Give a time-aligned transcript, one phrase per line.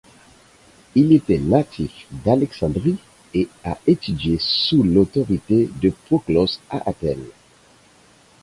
[0.95, 2.97] Il était natif d'Alexandrie
[3.35, 7.27] et a étudié sous l’autorité de Proclos à Athènes.